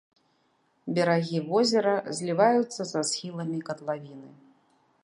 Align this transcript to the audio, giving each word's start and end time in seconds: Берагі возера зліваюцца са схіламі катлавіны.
Берагі 0.95 1.41
возера 1.51 1.93
зліваюцца 2.21 2.81
са 2.95 2.99
схіламі 3.13 3.65
катлавіны. 3.71 4.29